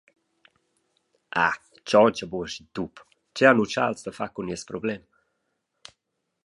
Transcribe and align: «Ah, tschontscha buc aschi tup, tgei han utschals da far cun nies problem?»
«Ah, 1.45 1.57
tschontscha 1.85 2.25
buc 2.31 2.43
aschi 2.47 2.63
tup, 2.75 2.93
tgei 3.33 3.47
han 3.49 3.61
utschals 3.63 4.01
da 4.03 4.11
far 4.17 4.31
cun 4.33 4.45
nies 4.47 4.67
problem?» 4.71 5.01